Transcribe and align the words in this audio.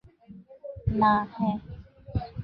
না, 0.99 1.11
হ্যাঁ। 1.35 1.57